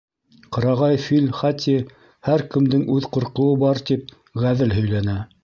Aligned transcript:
—Ҡырағай 0.55 0.95
фил 1.03 1.27
Хати, 1.41 1.75
«һәр 2.29 2.45
кемдең 2.57 2.87
үҙ 2.97 3.09
ҡурҡыуы 3.19 3.61
бар» 3.67 3.83
тип, 3.93 4.13
ғәҙел 4.47 4.77
һөйләнә. 4.81 5.21